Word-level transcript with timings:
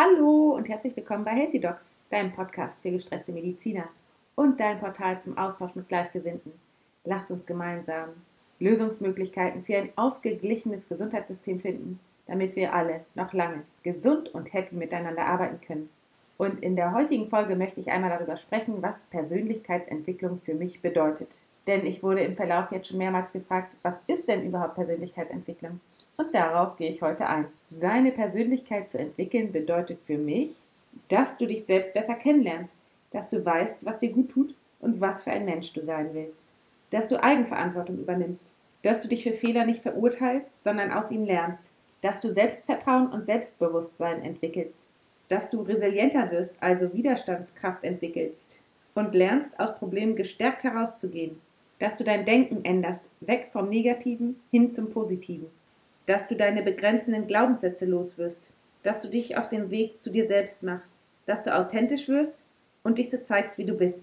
Hallo 0.00 0.54
und 0.54 0.68
herzlich 0.68 0.94
willkommen 0.94 1.24
bei 1.24 1.32
Healthy 1.32 1.58
Docs, 1.58 1.96
deinem 2.08 2.30
Podcast 2.30 2.82
für 2.82 2.92
gestresste 2.92 3.32
Mediziner 3.32 3.88
und 4.36 4.60
dein 4.60 4.78
Portal 4.78 5.18
zum 5.18 5.36
Austausch 5.36 5.74
mit 5.74 5.88
Gleichgesinnten. 5.88 6.52
Lasst 7.02 7.32
uns 7.32 7.46
gemeinsam 7.46 8.10
Lösungsmöglichkeiten 8.60 9.64
für 9.64 9.76
ein 9.76 9.90
ausgeglichenes 9.96 10.88
Gesundheitssystem 10.88 11.58
finden, 11.58 11.98
damit 12.28 12.54
wir 12.54 12.74
alle 12.74 13.06
noch 13.16 13.32
lange 13.32 13.64
gesund 13.82 14.32
und 14.32 14.52
happy 14.52 14.76
miteinander 14.76 15.26
arbeiten 15.26 15.60
können. 15.66 15.90
Und 16.36 16.62
in 16.62 16.76
der 16.76 16.92
heutigen 16.92 17.28
Folge 17.28 17.56
möchte 17.56 17.80
ich 17.80 17.90
einmal 17.90 18.10
darüber 18.10 18.36
sprechen, 18.36 18.80
was 18.80 19.02
Persönlichkeitsentwicklung 19.06 20.40
für 20.44 20.54
mich 20.54 20.80
bedeutet. 20.80 21.40
Denn 21.68 21.84
ich 21.84 22.02
wurde 22.02 22.22
im 22.22 22.34
Verlauf 22.34 22.72
jetzt 22.72 22.88
schon 22.88 22.96
mehrmals 22.96 23.30
gefragt, 23.30 23.76
was 23.82 23.94
ist 24.06 24.26
denn 24.26 24.46
überhaupt 24.46 24.74
Persönlichkeitsentwicklung? 24.76 25.80
Und 26.16 26.34
darauf 26.34 26.78
gehe 26.78 26.90
ich 26.90 27.02
heute 27.02 27.26
ein. 27.26 27.44
Seine 27.70 28.10
Persönlichkeit 28.10 28.88
zu 28.88 28.98
entwickeln 28.98 29.52
bedeutet 29.52 29.98
für 30.06 30.16
mich, 30.16 30.52
dass 31.08 31.36
du 31.36 31.44
dich 31.46 31.66
selbst 31.66 31.92
besser 31.92 32.14
kennenlernst, 32.14 32.72
dass 33.12 33.28
du 33.28 33.44
weißt, 33.44 33.84
was 33.84 33.98
dir 33.98 34.10
gut 34.10 34.30
tut 34.30 34.54
und 34.80 35.02
was 35.02 35.22
für 35.22 35.30
ein 35.30 35.44
Mensch 35.44 35.74
du 35.74 35.84
sein 35.84 36.08
willst, 36.14 36.40
dass 36.90 37.08
du 37.08 37.22
Eigenverantwortung 37.22 37.98
übernimmst, 37.98 38.46
dass 38.82 39.02
du 39.02 39.08
dich 39.08 39.22
für 39.22 39.34
Fehler 39.34 39.66
nicht 39.66 39.82
verurteilst, 39.82 40.50
sondern 40.64 40.90
aus 40.90 41.10
ihnen 41.10 41.26
lernst, 41.26 41.64
dass 42.00 42.20
du 42.20 42.30
Selbstvertrauen 42.30 43.08
und 43.08 43.26
Selbstbewusstsein 43.26 44.22
entwickelst, 44.22 44.78
dass 45.28 45.50
du 45.50 45.60
resilienter 45.60 46.30
wirst, 46.30 46.54
also 46.60 46.94
Widerstandskraft 46.94 47.84
entwickelst 47.84 48.60
und 48.94 49.14
lernst, 49.14 49.60
aus 49.60 49.78
Problemen 49.78 50.16
gestärkt 50.16 50.64
herauszugehen, 50.64 51.38
dass 51.78 51.96
du 51.96 52.04
dein 52.04 52.24
Denken 52.24 52.64
änderst, 52.64 53.04
weg 53.20 53.48
vom 53.52 53.68
Negativen 53.68 54.40
hin 54.50 54.72
zum 54.72 54.90
Positiven, 54.90 55.46
dass 56.06 56.28
du 56.28 56.36
deine 56.36 56.62
begrenzenden 56.62 57.26
Glaubenssätze 57.26 57.86
loswirst, 57.86 58.50
dass 58.82 59.02
du 59.02 59.08
dich 59.08 59.36
auf 59.36 59.48
den 59.48 59.70
Weg 59.70 60.02
zu 60.02 60.10
dir 60.10 60.26
selbst 60.26 60.62
machst, 60.62 60.96
dass 61.26 61.44
du 61.44 61.56
authentisch 61.56 62.08
wirst 62.08 62.42
und 62.82 62.98
dich 62.98 63.10
so 63.10 63.18
zeigst, 63.18 63.58
wie 63.58 63.66
du 63.66 63.74
bist, 63.74 64.02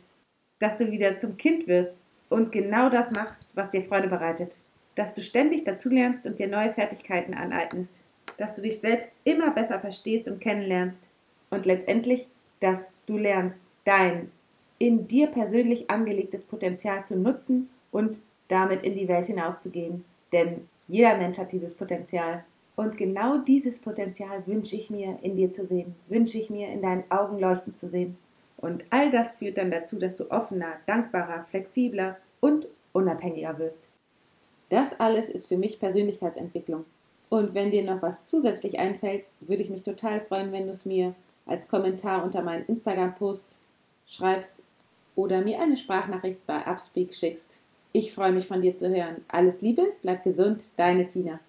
dass 0.60 0.78
du 0.78 0.92
wieder 0.92 1.20
zum 1.20 1.38
Kind 1.38 1.68
wirst 1.68 2.00
und 2.30 2.52
genau 2.52 2.90
das 2.90 3.12
machst, 3.12 3.50
was 3.54 3.70
dir 3.70 3.84
Freude 3.84 4.08
bereitet, 4.08 4.56
dass 4.96 5.14
du 5.14 5.22
ständig 5.22 5.64
dazulernst 5.64 6.26
und 6.26 6.40
dir 6.40 6.48
neue 6.48 6.74
Fertigkeiten 6.74 7.34
aneignest, 7.34 8.00
dass 8.38 8.54
du 8.54 8.62
dich 8.62 8.80
selbst 8.80 9.12
immer 9.24 9.52
besser 9.52 9.80
verstehst 9.80 10.28
und 10.28 10.40
kennenlernst. 10.40 11.08
Und 11.50 11.66
letztendlich, 11.66 12.28
dass 12.60 13.00
du 13.06 13.18
lernst, 13.18 13.60
dein 13.86 14.32
in 14.78 15.08
dir 15.08 15.28
persönlich 15.28 15.90
angelegtes 15.90 16.44
Potenzial 16.44 17.06
zu 17.06 17.16
nutzen 17.16 17.70
und 17.92 18.22
damit 18.48 18.84
in 18.84 18.96
die 18.96 19.08
Welt 19.08 19.28
hinauszugehen. 19.28 20.04
Denn 20.32 20.68
jeder 20.88 21.18
Mensch 21.18 21.38
hat 21.38 21.52
dieses 21.52 21.76
Potenzial. 21.76 22.44
Und 22.76 22.98
genau 22.98 23.38
dieses 23.38 23.80
Potenzial 23.80 24.46
wünsche 24.46 24.76
ich 24.76 24.90
mir 24.90 25.18
in 25.22 25.38
dir 25.38 25.54
zu 25.54 25.66
sehen, 25.66 25.96
wünsche 26.10 26.38
ich 26.38 26.50
mir 26.50 26.68
in 26.68 26.82
deinen 26.82 27.10
Augen 27.10 27.40
leuchten 27.40 27.74
zu 27.74 27.88
sehen. 27.90 28.18
Und 28.58 28.84
all 28.90 29.12
das 29.12 29.36
führt 29.36 29.58
dann 29.58 29.72
dazu, 29.72 29.98
dass 29.98 30.18
du 30.18 30.30
offener, 30.30 30.74
dankbarer, 30.86 31.46
flexibler 31.50 32.18
und 32.42 32.68
unabhängiger 32.92 33.58
wirst. 33.60 33.80
Das 34.70 35.00
alles 35.00 35.30
ist 35.30 35.48
für 35.48 35.58
mich 35.58 35.80
Persönlichkeitsentwicklung. 35.80 36.86
Und 37.30 37.54
wenn 37.54 37.72
dir 37.72 37.84
noch 37.84 38.02
was 38.02 38.26
zusätzlich 38.26 38.80
einfällt, 38.80 39.24
würde 39.40 39.64
ich 39.64 39.70
mich 39.70 39.84
total 39.84 40.22
freuen, 40.22 40.52
wenn 40.52 40.66
du 40.66 40.72
es 40.72 40.86
mir 40.86 41.16
als 41.46 41.68
Kommentar 41.68 42.24
unter 42.24 42.42
meinen 42.42 42.66
Instagram-Post 42.66 43.60
schreibst 44.08 44.64
oder 45.16 45.42
mir 45.42 45.62
eine 45.62 45.78
Sprachnachricht 45.78 46.46
bei 46.46 46.66
Upspeak 46.66 47.14
schickst. 47.14 47.60
Ich 47.92 48.14
freue 48.14 48.34
mich 48.34 48.48
von 48.48 48.62
dir 48.62 48.76
zu 48.76 48.90
hören. 48.90 49.24
Alles 49.28 49.62
Liebe, 49.62 49.94
bleib 50.02 50.24
gesund, 50.24 50.64
deine 50.76 51.08
Tina. 51.08 51.40